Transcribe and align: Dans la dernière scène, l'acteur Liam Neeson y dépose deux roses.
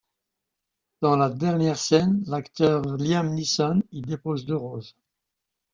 Dans 1.01 1.15
la 1.15 1.29
dernière 1.29 1.77
scène, 1.77 2.23
l'acteur 2.25 2.81
Liam 2.97 3.35
Neeson 3.35 3.83
y 3.91 4.01
dépose 4.01 4.47
deux 4.47 4.55
roses. 4.55 4.95